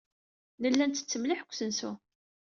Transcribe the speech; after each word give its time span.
Nella 0.61 0.85
nttett 0.85 1.13
mliḥ 1.21 1.39
deg 1.43 1.49
usensu. 1.51 1.91